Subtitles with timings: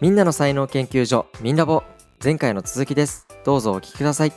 [0.00, 1.82] みんなの才能研究所みんなぼ
[2.22, 3.26] 前回の続きです。
[3.44, 4.32] どうぞお聞きください。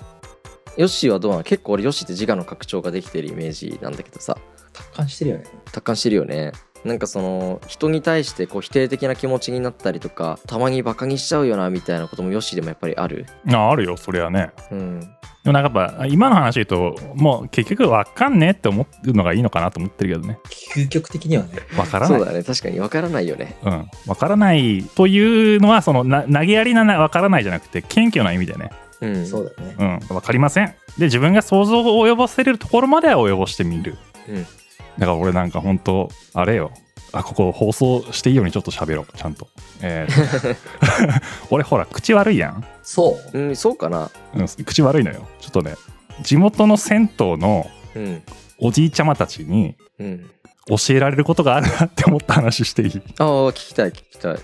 [0.76, 1.44] ヨッシーはどうなの？
[1.44, 4.36] 結構俺ヨッシーって自我の拡張ができてるイメージなんだけどさ。
[4.74, 5.44] 達観してるよね。
[5.66, 6.54] 達観してるよね。
[6.84, 13.28] なんかその人に対してこう否定的な気持ちになったりとかたまにバカにしちゃうよなみたいなこともヨッシーでもやっぱりある？
[13.54, 14.52] ああるよそりゃね。
[14.72, 15.00] うん。
[15.00, 15.08] で
[15.46, 20.40] もなんかやっぱ今の話言うともう結局分かんねえって思うのがいいのかなと思ってるけどね。
[20.76, 21.50] 究極的にはね。
[21.76, 22.20] 分からない。
[22.20, 22.44] そうだね。
[22.44, 23.58] 確かに分からないよね。
[23.64, 28.72] うん、分からないというのはそのな投げやりな分からないじゃなくて謙虚な意味でね、
[29.02, 29.26] うん。
[29.26, 29.76] そうだね。
[29.80, 30.68] うん、分かりません。
[30.98, 33.98] で自分が想像を及ぼせれるところまでは及ぼしてみる。
[34.30, 34.44] うん。
[34.44, 36.72] だから俺なんか本当あれよ
[37.14, 39.18] あここ放送していいようにちょっと喋ろう。
[39.18, 39.48] ちゃんと、
[39.82, 40.56] えー
[41.52, 43.38] 俺ほら口悪いやん、そう。
[43.38, 44.10] うんそうかな。
[44.36, 45.28] うん、口悪いのよ。
[45.40, 45.76] ちょっとね
[46.22, 48.24] 地元の銭湯のうん。
[48.60, 50.30] おじいちゃまたちにうん。
[50.68, 53.02] 教えられることがあるなって思った話していい？
[53.18, 54.38] ああ聞きたい聞きたい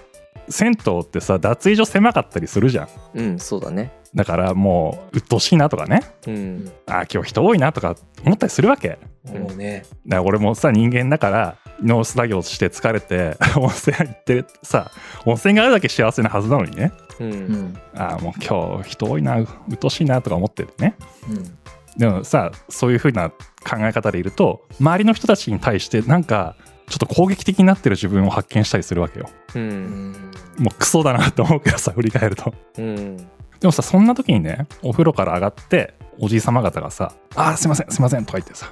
[0.49, 2.87] 銭湯ってさ脱衣所狭かったりするじゃん。
[3.15, 3.91] うんそうだね。
[4.15, 6.01] だからもう鬱陶しいなとかね。
[6.27, 6.71] うん。
[6.87, 7.95] あー今日人多いなとか
[8.25, 8.97] 思ったりするわけ。
[9.25, 9.83] もうね。
[10.07, 14.91] ら俺もさ人間だからノース作業して疲れて 温泉行ってさ
[15.25, 16.91] 温泉があるだけ幸せなはずなのにね。
[17.19, 17.77] ううんん。
[17.95, 20.95] あーもう今日人多いな鬱陶しいなとか思ってるね。
[21.29, 21.57] うん。
[21.97, 26.55] でもさそういう風な考え方でいると周りの人たちに対してなんか
[26.89, 29.29] ちょっと攻撃的になってる自分を発見したりするわけよ。
[29.55, 30.11] ううん。
[30.11, 32.53] んもうクソだなって思うけどさ振り返ると。
[32.77, 33.17] うん。
[33.17, 33.25] で
[33.67, 38.71] もさそんな時にねお風呂から上がっておじいさま方がさ「あーすいませんすいません」とか言ってさ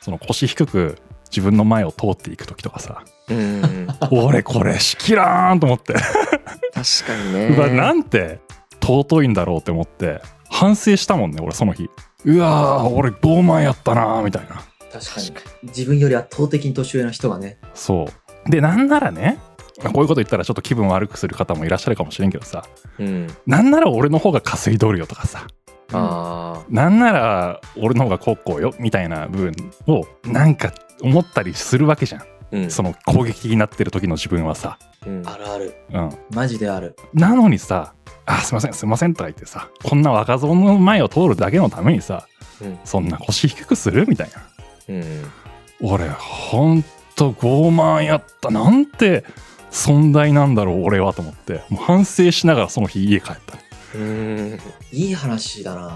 [0.00, 0.98] その腰低く
[1.30, 6.02] 自分の前を通っていく時とかさうん俺これしきらーんと思って、確
[7.06, 7.46] かにね。
[7.56, 8.40] うわなんて
[8.82, 11.88] 尊いんだろうって思って反省したもんね俺その日
[12.24, 14.62] うわー俺傲慢やったなーみたいな
[14.92, 15.20] 確か
[15.62, 15.68] に。
[15.68, 17.58] 自分より圧倒的に年上の人がね。
[17.74, 18.06] そ
[18.46, 18.50] う。
[18.50, 19.38] でなんならね
[19.82, 22.64] まあこういうこと言ったらちょっと気分悪くする方もいらっしゃるかもしれんけどさ。
[22.98, 23.26] うん。
[23.46, 25.46] なんなら俺の方が稼いどるよとかさ。
[25.94, 29.54] あなんなら俺の方がこうこうよみたいな部分
[29.86, 32.70] をなんか思ったりするわけじゃん、ーうん。
[32.70, 35.22] その攻撃的になってる時の自分はさ、うん。
[35.26, 35.74] あるある。
[35.92, 36.96] うん、マジである。
[37.12, 37.94] なのにさ
[38.24, 42.26] 「あすいませんすいません」とか言ってさこんな若造の前を通るだけのためにさ
[42.62, 42.78] うん。
[42.84, 44.42] そんな腰低くするみたいな。
[44.46, 44.51] うん
[45.80, 46.84] 俺ほん
[47.16, 48.50] と傲慢やった。
[48.50, 49.24] なんて
[49.70, 51.62] 存在なんだろう俺はと思って。
[51.68, 53.58] もう反省しながらその日家帰った。
[53.96, 54.58] うん。
[54.92, 55.92] いい話だな。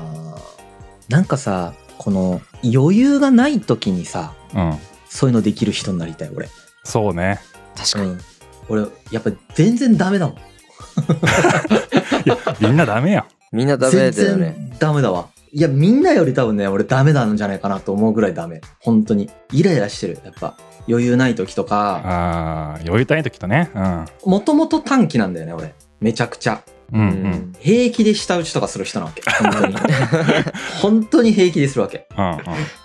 [1.08, 4.78] なんかさこの余裕がない時にさうん。
[5.08, 6.48] そういうのできる人になりたい俺。
[6.84, 7.40] そうね。
[7.76, 8.10] 確かに。
[8.10, 8.20] うん。
[8.68, 10.36] 俺やっぱ全然ダメだもん。
[12.24, 13.24] いやみんなダメやん。
[13.52, 18.60] みんなダメだよ全ね然ダメだわいやみんなより多分ね俺ダメなんじゃないかなと思うぐらいダメ。
[18.80, 19.30] 本当に。
[19.52, 20.18] イライラしてる。
[20.24, 20.56] やっぱ。
[20.88, 22.00] 余裕ない時とか。
[22.04, 23.70] あー余裕たい時とね。
[23.74, 24.04] うん。
[24.24, 25.74] もともと短気なんだよね俺。
[26.00, 26.62] めちゃくちゃ。
[26.92, 27.10] うんううん。
[27.30, 29.22] ん平気で舌打ちとかする人なわけ。
[29.30, 29.74] 本当に。
[30.82, 32.06] 本当に平気でするわけ。
[32.16, 32.38] うんうん。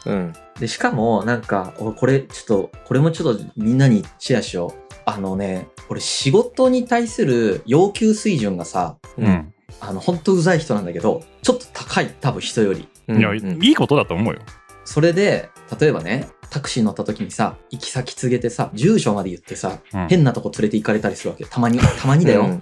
[0.05, 0.33] うん。
[0.59, 4.93] でしかもなんか俺これちょっとこれもちょっとみんなにシェアしよう。
[5.05, 9.53] あのね俺仕事に対する要求水準がさうんうん。
[9.79, 11.60] あの本当うざい人なんだけどちょっと
[11.91, 12.87] 高い多分人より。
[13.09, 13.19] うん。
[13.19, 14.39] いや、うんいいことだと思うよ。
[14.85, 20.07] それで例えばねタクシー乗った時にさ行き先告げてさ住所まで言ってさうん。
[20.07, 21.43] 変なとこ連れて行かれたりするわけ。
[21.43, 22.61] たまにたまにだよ、うんうん。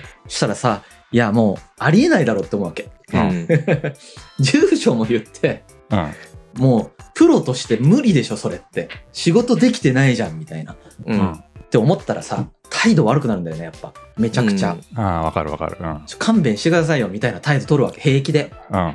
[0.26, 2.90] そしたらさいやもうありえないだろって思うわけ。
[3.12, 3.46] うん。
[4.40, 6.12] 住所も言ってうん。
[6.62, 8.88] もうプロとして無理でしょそれって。
[9.12, 10.72] 仕事できてないじゃんみたいな。
[11.04, 11.32] ううんん。
[11.66, 15.76] って思ったらさ態度悪くなるんだよねやっぱめちゃくちゃ、うんああ、わかるわかる。
[15.80, 16.00] うん。
[16.18, 18.94] 勘弁してくださいよみたいな態度取るわけ平気でうんうん。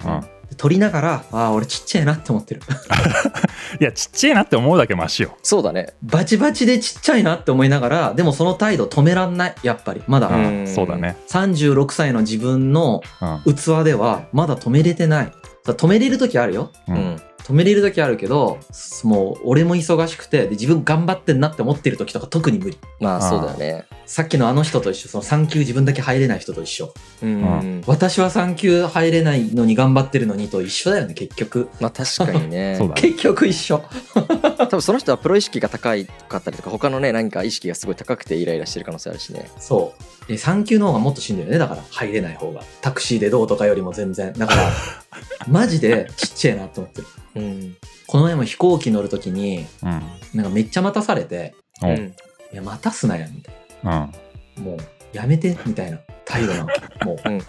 [0.57, 2.61] 取りながらああ俺ちっちゃいなって思ってる
[3.79, 5.37] いや、ちっちゃいなって思うだけマシよ。
[5.43, 11.15] そうだねバチバチでちっちゃいなって思いながらでもその態度止めらんないやっぱりまだ、うそうだね。
[11.29, 13.01] 36歳の自分の
[13.45, 13.55] うん。
[13.55, 15.31] 器ではまだ止めれてない
[15.65, 16.91] さ止めれる時あるよう。
[16.91, 18.59] うんん止めれる時あるけど
[19.03, 22.77] もう俺も忙しくてで自分頑張ってんなって思ってる時とか特に無理。
[22.99, 26.93] まあそうだよねさっきのあの人と一緒その3級自分だけ入れない人と一緒。
[27.23, 27.81] うん。
[27.87, 31.69] 私は3級入れないのに頑張ってるのにと一緒だよね結局。
[31.79, 32.75] まあ確かにね。
[32.77, 33.01] そうだね。
[33.01, 33.81] 結局一緒。
[34.59, 39.49] 多分その人はプロ意識が高いかったりとか他のね何か意識がすごい高くてイライラしてる可能性あるしね。
[39.57, 39.93] そ
[40.25, 40.27] う。
[40.27, 42.63] で3級の方がもっとしんどいよねだから入れない方が。
[42.81, 44.33] タクシーでどうとかよりも全然。
[44.33, 44.71] だから
[45.47, 47.07] マジでちっちゃいなと思ってる。
[47.35, 47.77] うん。
[48.07, 50.03] この前も飛行機乗る時にうん。
[50.33, 51.91] なんかめっちゃ待たされておう。
[51.91, 51.93] ん。
[51.93, 52.13] うん。
[52.51, 53.89] いや待たすなよみたいうん。
[53.89, 54.09] な
[54.59, 54.77] もう
[55.13, 57.47] やめてみたいな態度なわけ もううんずっ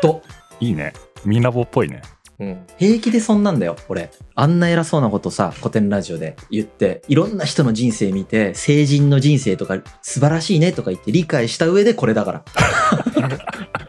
[0.00, 0.22] と
[0.60, 0.92] いいね。
[1.24, 2.02] ミナボっぽいね。
[2.40, 4.10] うん平気でそんなんだよ、俺。
[4.34, 12.44] あんな偉そうなことさ、古典ラジオで言って、いろんな人の人生見て、成人の人生とか素晴らしいねとか言って理解した上でこれだから。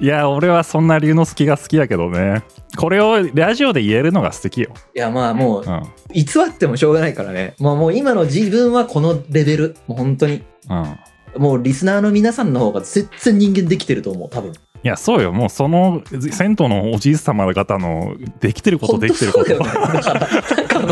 [0.00, 2.42] いや俺はそんな龍之介が好きだけどね
[2.76, 5.82] これをラジオで言えるのが素敵よ、いや、まあもうう、ん
[6.12, 7.54] 偽ってもしょうがないからね。
[7.58, 9.76] もうもう今の自分はこのレベル。
[9.86, 10.42] もう本当に。
[10.68, 14.52] うん、もうリスナーの皆さんの方が全然人間できてると思う、多分。
[14.82, 19.92] いやそうよもうその銭湯のおじい様方のできてることできてることそうだよね。
[19.92, 20.82] だから、なんかあ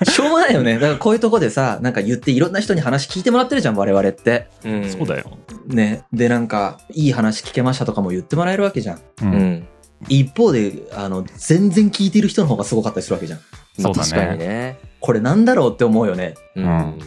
[0.00, 0.74] の、しょうがないよね。
[0.74, 4.48] だからこういうとこでさ、なんか言っていろんな人に話聞いてもらってるじゃん、我々って。
[4.64, 6.04] うんそうだよ、ね。
[6.12, 8.96] で、なんか、いい話聞けましたとかも言ってもらえるわけじゃん。
[8.98, 9.32] ううん。
[9.32, 9.68] ん
[10.08, 13.38] 一方で、あの、全然聞いてる人の方がすごかったりするわけじゃん。
[13.38, 14.10] まあそうだね。
[14.10, 14.78] 確かにね。
[15.00, 16.34] これなんだろうって思うよね。
[16.56, 16.98] うん。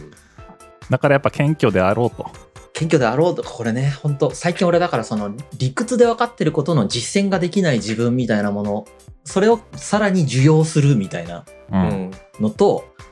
[0.90, 2.26] だからやっぱ謙虚であろうと。
[2.72, 3.42] 謙虚であろうと。
[3.42, 8.84] か、これね、本当最近俺だからその、理屈で分かってることの実践ができない自分みたいなもの、
[9.24, 12.10] それをさらに受容するみたいなう、うん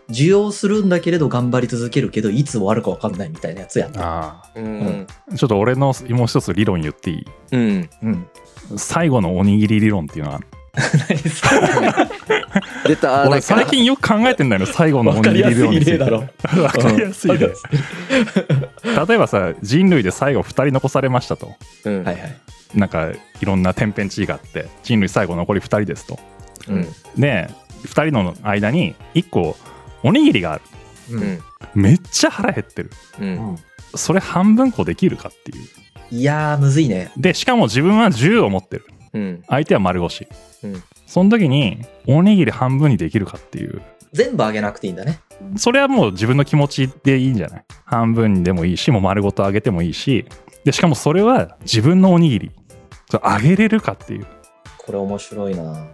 [0.09, 4.01] んのと、受容するんだけれど頑張り続けるけど、いつ終わるか分かんないみたいなやつやった。
[4.03, 5.07] あうん。
[5.33, 7.25] あちょっと俺のもう一つ理論言っていい？
[7.53, 7.91] うん。
[8.03, 8.27] うん。
[8.77, 10.47] 最後のおにぎり理論っていうのがある
[11.09, 11.51] 何ですか
[12.87, 13.09] 出た。
[13.09, 16.05] なんか俺最近よく考えてんだよね最後のおにぎり理論について。
[16.05, 17.53] わかりやすい例だろ。
[17.53, 18.47] わかりやす
[18.85, 21.55] いね 例えばさ人類で最後2人残されましたと。
[21.85, 22.05] うん。
[22.05, 22.37] はいはい。
[22.75, 26.19] なんかいろんな天変地異があって人類最後残り2人ですと。
[26.69, 26.87] うん。
[27.17, 27.49] で
[27.85, 29.57] 2人の間に1個
[30.07, 30.63] おにぎりがある。
[31.11, 31.17] う。
[31.17, 31.23] うん。
[31.35, 31.43] ん
[31.75, 32.91] めっちゃ腹減ってる。
[33.21, 33.57] うん。
[33.95, 35.67] それ半分こできるかっていう。
[36.11, 37.11] いやー、むずいね。
[37.17, 38.87] でしかも自分は10を持ってる。
[39.15, 39.43] うん。
[39.49, 40.29] 相手は丸腰、
[40.63, 40.83] うん。
[41.07, 43.83] その時におにぎり半分にできるかっていう。
[44.13, 45.21] 全部あげなくていいんだね。
[45.57, 47.65] それはもう自分の気持ちでいいんじゃない？
[47.85, 50.25] 半分でもいいしもう丸ごとあげてもいいし。
[50.65, 52.51] でしかもそれは自分のおにぎり。
[53.11, 54.27] それあげれるかっていう。
[54.79, 55.87] これ面白いな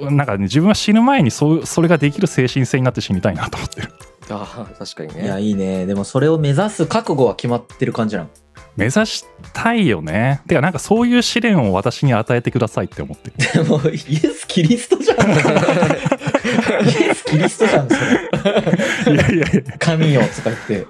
[0.00, 3.92] なんかね自分は死ぬ前にそうそれができる精神性になって死にたいなと思ってる
[4.30, 5.86] ああ確かにいや、ねいいね。
[5.86, 8.30] でもそれを目指す覚悟は決まってる感じなの。
[8.76, 15.30] 目指したいよねてかなんかそういう試練を私に与えてくださいって思ってるでも、イエス・キリストじゃん。
[15.30, 15.34] イ
[17.04, 17.94] エス・キリストじゃん、そ
[19.10, 19.14] れ。
[19.14, 20.86] いやいやいや神よ、とか言って。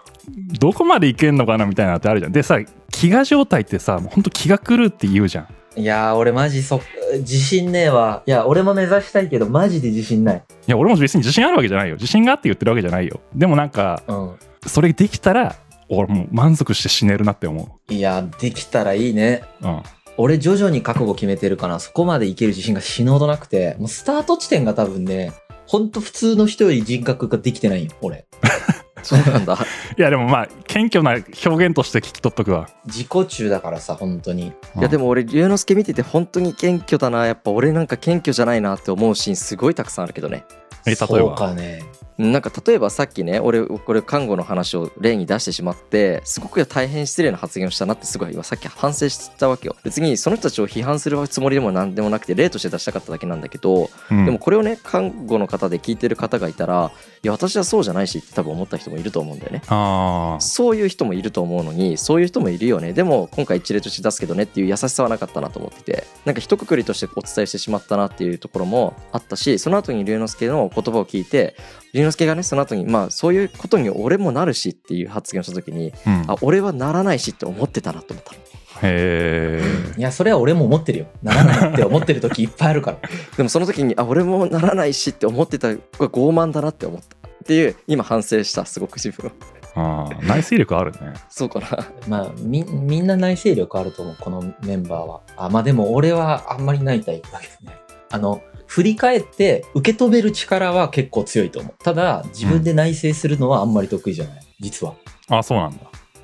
[0.58, 6.80] どこまでいけんのかなみたいなのってあるじゃんでさ飢餓状態ってさもうほんと気が狂うって言うじゃんいやー、俺マジそ、
[7.18, 8.22] 自信ねえわ。
[8.26, 10.36] いや、俺も目指したいけど、マジで自信ない。
[10.36, 14.36] いや俺も別に自信あるわけじゃないよ自信があって言ってるわけじゃないよでもなんかうん。
[14.66, 15.56] それできたら
[15.90, 19.42] 俺もう満足して死ねるなって思いや、できたらいいね。
[19.60, 19.82] ううん
[20.16, 21.80] 俺徐々に覚悟決めてるかな。
[21.80, 25.32] そこまでいける自信が死ぬほどなくて、もうスタート地点が多分ね、
[25.66, 28.24] ほんと普通の人より人格ができてないよ、俺。
[29.04, 29.54] そうなんだ。
[29.96, 31.12] いやでもまあ謙虚な
[31.46, 32.68] 表現として聞き取っとくわ。
[32.86, 34.48] 自己中だからさ、本当に。
[34.48, 37.26] いやでも俺龍之介見てて本当に謙虚だな。
[37.26, 40.44] やっぱ俺なんか謙虚じゃないなって思うシーンすごいたくさんあるけどね。
[40.86, 41.06] え例えば？
[41.06, 41.82] そうかね。
[42.16, 49.76] なんか例えばさっきね俺これ看護の話を例に出してしまってすごく大変失礼な発言をしたなってすごい今さっき反省したわけよ。
[49.82, 54.24] 別にその人たちを批判するつもりでも何でもなくて例として出したかっただけなんだけど、うん。
[54.24, 59.62] でもこれをね看護の方で聞いてる方がいたらいや私はそうじゃないしって多分思った人もいると思うんだよね。
[59.66, 62.92] あそういう人もいると思うのにそういう人もいるよね。
[62.92, 66.06] でも今回一例として出すけどねっていう優しさはなかったなと思ってて。
[66.24, 71.56] なんか一括りとしてお伝えしてしまったなっていうところもあったしその後に龍之介の言葉を聞いて
[71.92, 78.32] 龍之介がねその後にまあそういうことに俺もなるしっていう発言をした時に、うん、あ俺はならないしって思ってたなと思った
[78.82, 81.06] へえいや、それは俺も思ってるよ。
[81.22, 82.98] ならないって思ってる時いっぱいあるから。
[83.36, 89.30] でもその時にあ俺もならないしって思ってたこれ傲慢だなって思ったっていう今反省したすごく自分
[89.74, 95.20] はあー内省力あるねそうかなまあ、み、みんな内省力あると思う、このメンバーは。
[95.36, 97.76] あ、まあでも俺はあんまりないタイプだけどね。
[98.10, 101.74] あの、振り返って受け止める力は結構強いと思う。
[101.82, 104.40] ただ、自分で内省するのはあんまり得意じゃない。
[104.60, 104.94] 実は。
[105.28, 105.78] あそうなんだ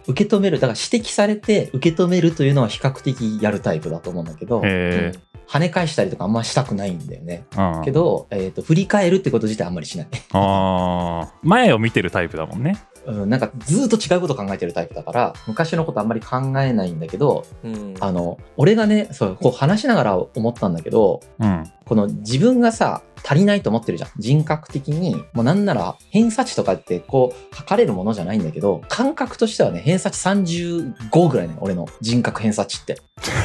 [0.07, 7.45] 受け止める、だから指摘されて受け止めるというのは比較的やるタイプだと思うんだけど、跳ね返したりとかあんましたくないんだよね。
[7.57, 10.09] あけど、えっ、と、振り返るってこと自体あんまりしない。
[10.33, 12.77] あー前を見てるタイプだもんね
[13.07, 24.11] うん、なんかずーっと違うこと考えてるタイプだから、昔のことあんまり考えないんだけど、うんあの、俺がね、そう、こう話しながら思ったんだけど、うんこの自分がさ、足りないと思ってるじゃん。
[24.17, 25.17] 人格的に。
[25.33, 32.99] もうなんなら、偏差値とかってこう、測れるものじゃないんだけど、感覚としてはね、偏差値35ぐらいね、俺の人格偏差値って。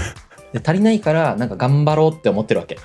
[0.54, 2.78] で足りないから、なんか頑張ろうって思ってるわけ。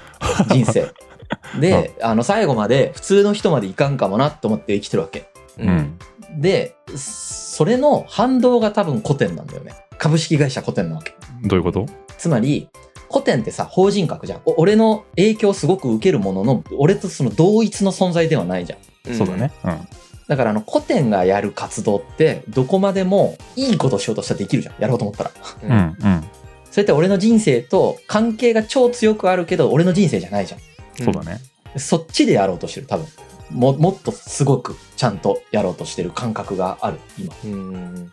[0.49, 0.91] 人生。
[1.61, 5.30] で、あの、最後まで普通の人までいかんかもなって思って生きてるわけ。
[5.59, 5.99] ううんん
[6.41, 9.75] で、それの反動が多分古典なんだよね。
[9.99, 11.15] 株式会社古典なわけ。
[11.43, 11.87] どういうこと？
[12.17, 12.69] つまり、
[13.11, 14.41] 古典ってさ、法人格じゃん。
[14.45, 18.77] お俺の影響すごく受けるものの、俺とその同一の存在ではないじゃ
[19.11, 19.15] ん。
[19.15, 19.51] そうだね。
[19.65, 19.89] うん。
[20.29, 24.75] だからあの古典がやる活動って、どこまでもいいことしようとしたらできるじゃん。
[24.79, 25.31] やろうと思ったら。
[25.65, 25.97] ううんん。
[26.01, 26.25] うん。
[26.71, 30.61] それって俺の人生と関係が超強くあるけど、俺の人生じゃないじゃん。
[31.05, 31.41] そうだね。
[31.77, 33.07] そっちでやろうとしてる、多分。
[33.51, 37.35] も、もっとすごくちゃんとやろうとしてる感覚がある、今。
[37.45, 38.13] うん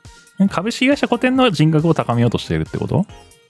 [0.49, 3.05] 株式会社古典の人格を高めようとしているってこと？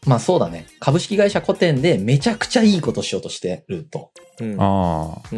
[0.06, 0.68] まあそうだね。
[0.80, 4.12] 株式会社古典でめちゃくちゃいいことしようとしてると。
[4.40, 5.30] うんああ。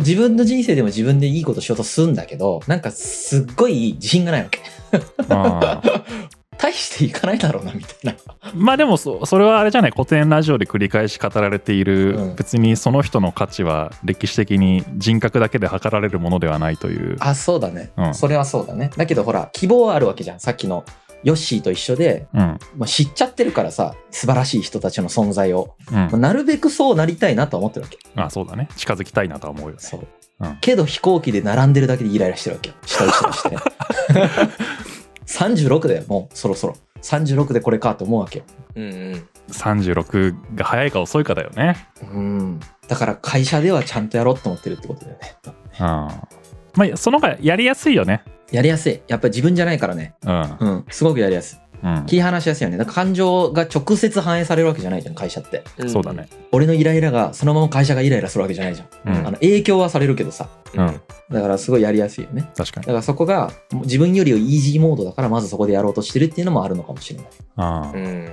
[0.00, 4.60] 自分の人生でも自分でいいことしようとするんだけど、なんかすっごい自信がないわけ。
[6.58, 8.14] 大していかないだろうな、みたいな。
[8.54, 9.90] まあでもそそれはあれじゃない？
[9.90, 17.92] 古典ラジオで繰り返し語られている、うん別にその人の価値は歴史的に人格だけで測られるものではないというあ、そうだね。
[17.96, 18.90] うんそれはそうだね。
[18.96, 20.40] だけどほら、希望はあるわけじゃん。
[20.40, 20.84] さっきの
[21.24, 22.40] ヨッシーと一緒で、うん
[22.76, 25.74] まあ、知っちゃってるからさ、素晴らしい人たちの存在を。
[26.12, 27.98] なるべくそうなりたいなとは思ってるわけ。
[28.16, 30.00] あそうだね近づきたいなとは思うよねそう。
[30.40, 32.74] うんけど飛行機で並んでるだけでイライラしてるわけよ。
[32.84, 33.56] 下打ちとしてね。
[35.26, 36.76] 36だよ、もうそろそろ。
[37.02, 38.44] 36でこれかと思うわけよ。
[38.76, 42.60] うんうん36が早いか遅いかだよねうん。
[42.88, 45.36] だから会社ではちゃんとやろうと思ってるってことだよね。
[45.78, 49.00] うんまあその方がやりやすいよねやりやすい。
[49.08, 50.14] やっぱり自分じゃないからね。
[50.24, 50.84] うんうん。
[50.88, 51.58] すごくやりやすい。
[51.82, 52.76] うん切り離しやすいよね。
[52.76, 55.62] だから感情が直接反映されるわけじゃないじゃん、会社って。
[55.78, 59.18] うんそうだね俺のイライラがそのまま会社がイライラするわけじゃないじゃん。
[59.18, 60.48] うんあの影響はされるけどさ。
[60.74, 62.48] うんだからすごいやりやすいよね。
[62.56, 63.50] 確かにだからそこが
[63.82, 67.28] 自分よりイージーモードだからまずそこでやろうとしてるっていうのもあるのかもしれない。
[67.56, 68.32] ああうん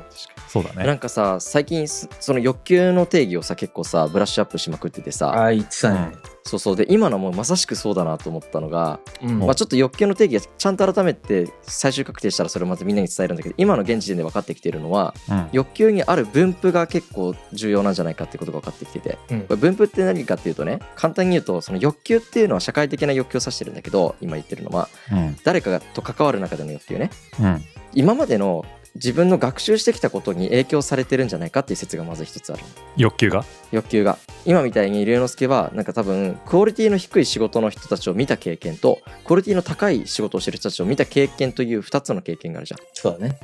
[0.53, 0.85] そうだね。
[0.85, 5.29] なんかさ最近すその欲求の定義をさ結構さブラッシュアップしまくっててさ。
[5.29, 6.11] ああ、言ってたね。
[6.43, 6.75] そうそう。
[6.75, 9.39] で今のもまさしくそうだなと思ったのが、うん。
[9.39, 15.49] まあ、ちょっと欲求の定義がちゃんと改めて最終確定したらそれまたみんなに伝えるんだけど今の現時点で分かってきているのはうん。
[15.53, 19.17] 欲求にある分布が結構重要なんじゃないかってことが分かってきてて。
[19.31, 19.41] うん。
[19.41, 25.35] これ分布って何かっていうとね簡単に言うとその欲求っていうのは社会的な欲求を指してるんだけど今言ってるのはうん。
[25.43, 27.09] 誰かがと関わる中での欲求ね。
[27.41, 27.63] うん。
[27.95, 32.63] 今までの自分の学習してきたことに影響されてるんじゃないかっていう説がまず一つある。
[32.95, 33.43] 欲求が？
[33.71, 34.17] 欲求が。
[34.45, 42.79] 今みたいに龍之介はなんか多分クオリティの低い仕事の人たちを見た経験とクオリティの高い仕事をしてる人たちを見た経験という2つの経験があるじゃん。
[42.93, 43.39] そうだね。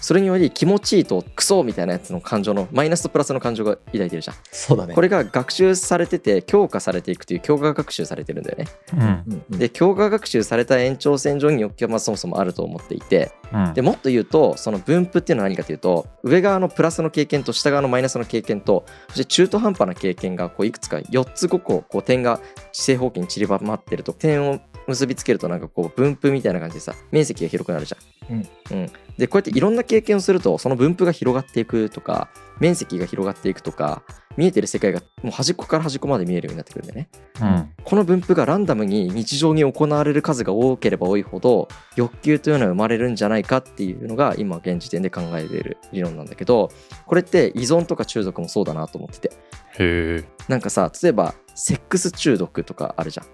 [0.00, 4.36] それにより気持ちいいとクソみたいなやつの感情のマイナスとプラスの感情が抱いてるじゃん。
[4.50, 4.94] そうだね。
[4.94, 8.66] これが学習されてて強化されていくという強化学習されてるんだよね。
[8.92, 9.00] うん。
[9.00, 9.58] うんうん。
[9.58, 13.32] で強化学習された延長線上に欲求はまあそもそもあると思っていて。
[13.52, 13.74] うん。
[13.74, 22.40] でもっと言うとその分布っていうのは何かというと上側のプラスの経験と下側のマイナスの経験とそして中途半端な経験がこういくつか4つ5個こう点が
[22.72, 28.46] 正方形に散りばまってると点を結びつけるとなんかこう分布みたいな感じでさ面積が広くなるじゃん。
[28.72, 32.28] うんでこうやっていろんな経験をするとその分布が広がっていくとか
[32.58, 34.02] 面積が広がっていくとか
[34.36, 37.08] 見えてる世界がもう端っこから端っこまで見えるようになってくるんだよね。
[37.40, 37.70] うん。
[37.84, 46.70] この分布がランダムに日常に行われる数が多ければ多いほど欲求というのは生まれるんじゃないかっていうのが今現時点で考えている理論なんだけど
[47.06, 49.32] これって依存とか中毒もそうだなと思ってて。
[49.78, 50.24] へえ。
[50.48, 53.26] なんかさ例えばセックス中毒とかあるじゃん。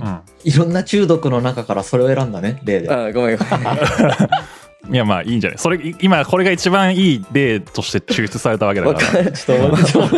[0.00, 0.20] うん。
[0.44, 2.90] いろんな中毒の中からそれを選んだね、例で。
[2.90, 3.66] あごめんごめん
[4.90, 5.58] いやまあいいんじゃない？
[5.58, 10.16] それい今これが一番いい例として抽出されたわけだわからかちょっと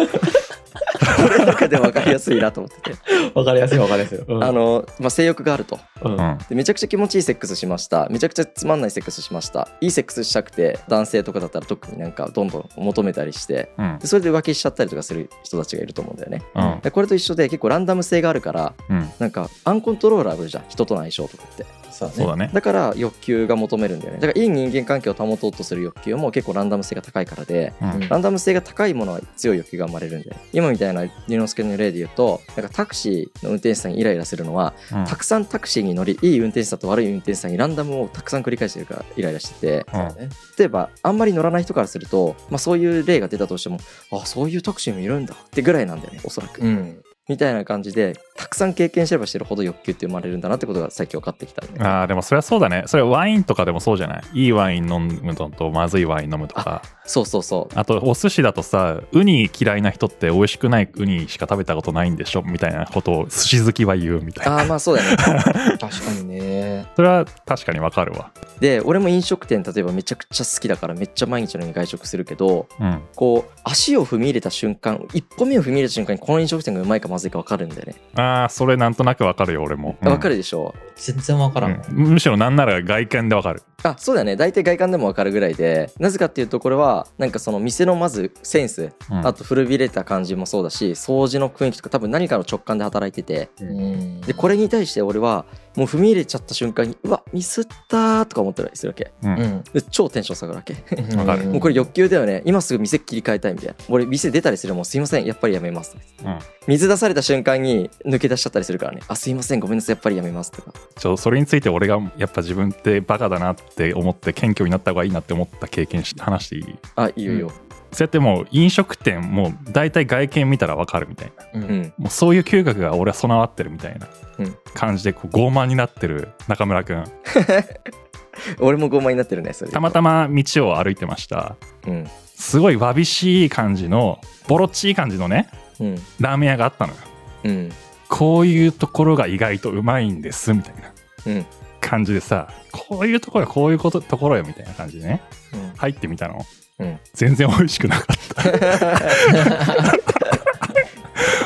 [1.39, 2.99] の中で分かりやすいなと思ってて。
[3.35, 4.19] わかりやすいわかりやすい。
[4.19, 4.45] うん。
[4.45, 5.79] あの、まあ、性欲があると。
[6.03, 6.13] うん。
[6.13, 6.39] うん。
[6.49, 8.09] でめちゃくちゃ気持ちいいセックスしました。
[8.11, 9.69] めちゃくちゃつまんないセックスしました。
[9.81, 13.71] いいセックスしたくて男性とかだったら特になんかどんどん求めたりして。
[13.79, 13.99] うん。
[13.99, 16.43] でそれで浮気しちゃったりとかする人たちがいると思うんだよね。
[16.55, 16.81] うん。
[16.81, 19.11] でこれと一緒で結構ランダム性があるからうん。
[19.19, 20.65] なんかアンコントローラブルじゃん。
[20.69, 22.45] 人との相性とかってそうだね。
[22.47, 22.51] ね。
[22.53, 24.21] だから欲求が求めるんだよね。
[24.21, 28.09] だからいい人間関係を保とうとする欲求も結構ランダム性が高いからでうん。
[28.09, 35.05] ランダム性が高いものは強い欲求が生まれるんで今みたいな龍之介の例で言うとなんかタクシーの運転手さんにイライラするのはうん。
[35.05, 39.87] たくさんタクシーに乗りいい運転手さんと悪い運転手さんにランダムをたくさん繰り返してるからイライラしてて。
[39.93, 40.01] うん。
[40.21, 43.79] ね例えばあんまり乗らない人からすると、まあ、そういう例が出たとしても
[44.13, 47.03] あそういうタクシーもいるんだってぐらいなんだよねおそらく、うん。
[47.29, 52.83] みたいな感じでたくさん経験してればしてるほど欲求って生まれるんだなってことが最近分かってきたんで、あーでもそれはそうだね。
[52.87, 54.45] それワインとかでもそうじゃない？
[54.45, 56.83] いいワイン飲むのとまずいワイン飲むとか。
[57.07, 57.79] そうそうそう。
[57.79, 62.43] あとお寿司だとさウニ嫌いな人って美味しくないウニしか食べたことないんでしょ？
[62.43, 64.57] みたいなことを寿司好きは言うみたいな。
[64.59, 65.17] ああまあそうだよね。
[65.79, 65.89] 確か
[66.21, 66.87] にね。
[66.97, 68.33] それは確かにわかるわ。
[68.59, 73.01] で俺も飲食店例えばめちゃくちゃ好きだからめっちゃ毎日のように外食するけどうん。
[73.15, 77.95] こう足を踏み入れた瞬間一歩目を踏み入れた瞬間にこの飲食店がうまいかまずいか分かるんだよね。
[78.17, 80.09] ああそれなんとなくわかるよ俺も、うん。
[80.09, 81.83] 分かるでしょ、全然わからん。
[81.89, 82.13] うん。
[82.13, 84.35] むしろなんなら外見でわかるあそうだよね。
[84.35, 89.27] 大体外観でも分かるぐらいでなぜかっていうとこれはなんかその店のまずセンス、うん。
[89.27, 93.51] あと古びれた感じもそうだし掃除の雰囲気とか多分何かの直感で働いてて。
[93.61, 94.21] うん。
[94.23, 95.45] でこれに対して俺は
[95.77, 99.13] もう踏み入れちゃった瞬間にうわミスったーとか思ったりするわけ。
[99.23, 99.39] うん。
[99.39, 99.65] うん。
[99.73, 101.17] で超テンション下がるわけ。
[101.17, 101.47] わかる。
[101.47, 102.43] もうこれ欲求だよね。
[102.47, 103.75] 今すぐ店切り替えたいみたいな。
[103.89, 105.27] 俺店出たりするもうすいません。
[105.27, 105.97] やっぱりやめます。
[106.25, 106.39] うん。
[106.67, 109.03] 水出された瞬間に抜け出しちゃったりするからね。
[109.09, 109.61] あすいません。
[109.61, 109.95] ごめんなさい。
[109.95, 110.53] やっぱりやめます。
[110.53, 110.73] とか。
[110.97, 116.79] ちょそれについて俺がやっぱ自分ってバカだなって思って謙虚になった方がいいなって思った経験し話していい？
[116.97, 117.51] あいいよいいよ。
[117.93, 121.61] そうやってもう飲食店もう大体外見見たらわかるみたいな。
[121.61, 121.81] ううん。
[121.83, 124.57] んもうそういう嗅覚が俺は備わってるみたいなうん。
[124.75, 127.05] 感じでこう傲慢になってる中村くん。
[128.61, 129.71] 俺も傲慢になってるねそれ。
[129.71, 131.57] でたまたま道を歩いてました。
[131.87, 132.07] うん。
[132.37, 135.95] すごいわびしい感じのボロっちい感じのねうん。
[136.21, 136.99] ラーメン屋があったのよ。
[137.45, 137.73] うん。
[138.09, 141.33] こういうところが意外とうまいんですみたいな。
[141.33, 141.47] うん
[141.85, 145.23] 感じでさこういうところこういうことところよみたいな感じでね。
[145.53, 145.73] うん。
[145.77, 146.45] 入ってみたの、
[146.79, 146.99] うん。
[147.13, 148.43] 全然美味しくなかった。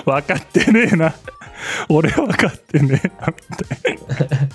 [0.11, 1.15] 分かってねえな。
[1.89, 4.49] 俺分かってねえなみたいな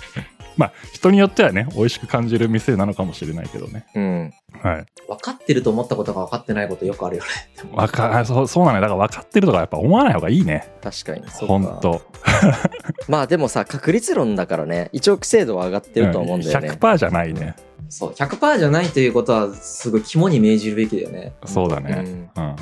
[0.58, 3.86] まあ人によってはね美味しく感じる店なのかもしれないけどね。
[3.94, 4.32] うん。
[4.62, 4.86] はい。
[5.08, 7.28] 分かってると思ったことが分かってないことよくあるよね。
[7.56, 8.82] で もわかあそうそうなのよ。
[8.82, 10.68] だから分かってるとかやっぱ思わない方がいいね。
[10.82, 11.22] 確かに。
[11.30, 11.54] そうか。
[11.54, 12.02] ほんと
[13.08, 14.88] まあでもさ確率論だからね。
[14.92, 17.54] 一応精度は上がってるとは思うんだよね、100%じゃないね、
[17.88, 21.32] そう、100%じゃないということは、すごい肝に銘じるべきだよね。
[21.44, 22.30] そうだね。
[22.36, 22.42] うん。
[22.42, 22.56] うん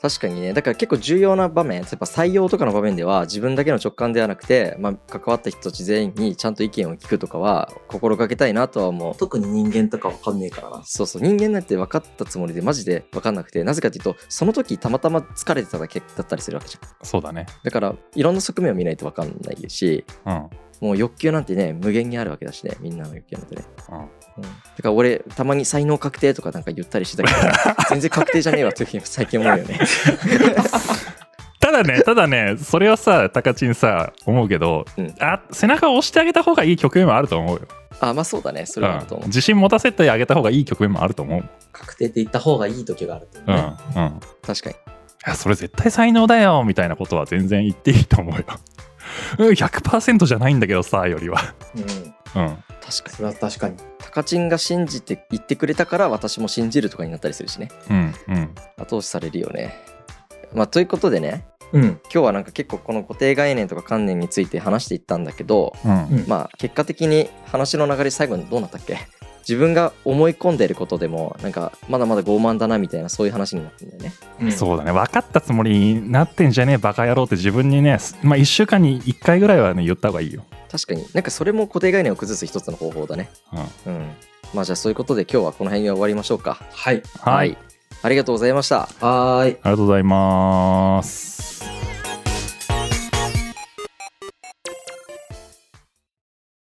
[0.00, 0.52] 確かにね。
[0.52, 9.16] だから結構重要な場面例えば採用とかの場面では自分だけの直感ではなくて、まあ、関わった人たち全員にちゃんと意見を聞くとかは心がけたいなとは思う。
[9.16, 10.82] 特に人間とか分かんねえからな。
[10.84, 11.22] そうそう。
[11.22, 16.88] 人間なんて分かったつもりでマジで分かんなくてなぜかというとその時たまたま疲れてただけだったりするわけじゃん。
[17.02, 17.46] そうだね。
[17.64, 20.48] だからいろんな側面を見ないと分かんないしうん。
[20.80, 22.76] もう欲求なんてね無限にあるわけだしね。
[22.80, 23.64] みんなの欲求なんてね。
[23.90, 27.38] うんうん、だから俺たまに才能確定とかなんか言ったりしてたけど
[27.90, 29.78] 全然確定じゃねえわっていうふうに最近思うよね。
[31.60, 35.14] ただねただねそれはさタカチンさ思うけど、うん。
[35.20, 37.62] あ背中を押してあげた方がいい局面もあると思うよ、
[38.00, 38.64] あまあそうだね。
[38.64, 39.28] それはあると思う、うん。
[39.28, 41.44] 自信持たせてあげた方がいい局面もあると思う。
[41.72, 43.76] 確定って言った方がいい時があるっていううんね。
[43.96, 44.20] うん。
[44.42, 44.76] 確かに。
[44.76, 44.78] い
[45.26, 48.44] やそれ絶対才能だよみたいなことは全然言っていいと思うよ。
[49.38, 51.54] うん100%じゃないんだけどさよりは。
[51.74, 52.42] うん。
[52.42, 52.56] うん。
[52.80, 53.16] 確かに。
[53.16, 53.76] それは確かに。
[54.08, 57.68] タカチンが信じて言ってくれたから私も信じるとかになったりするしね。
[57.90, 58.54] うんうん。
[58.78, 59.74] 後押しされるよね。
[60.54, 61.46] まあということでね。
[61.72, 61.82] うん。
[61.82, 65.92] 今日はなんか結構この固定概念とか観念について話していったんだけどうん。
[65.92, 66.24] うん。
[66.26, 68.98] まあ結果的に話の流れ最後にどうなったっけ？
[69.48, 74.12] 自分が思い込んでることでもなんかまだまだ傲慢だなみたいなそういう話になってんだよね。
[74.42, 74.52] うん。
[74.52, 74.92] そうだね。
[74.92, 81.06] 分かったつもりになってんじゃねえバカ野郎って自分にねまあ1週間に1回ぐらいはね言った方がいいよ、確かに。
[81.14, 83.30] なんかそれも固定概念を崩す一つの方法だね。
[83.86, 84.10] うん、うん。
[84.52, 86.58] まあじゃあそういうことで今日はこの辺で終わりましょうか。
[86.72, 87.02] はい。
[87.18, 87.56] はい、
[88.02, 88.88] ありがとうございました。
[89.00, 89.56] はーい。
[89.62, 91.57] ありがとうございます